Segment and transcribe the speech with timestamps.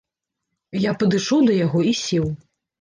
[0.89, 2.27] Я падышоў да яго і сеў.